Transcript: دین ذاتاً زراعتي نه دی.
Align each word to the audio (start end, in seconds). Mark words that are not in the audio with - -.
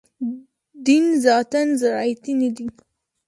دین 0.85 1.05
ذاتاً 1.25 1.61
زراعتي 1.81 2.33
نه 2.41 2.49
دی. 2.55 2.67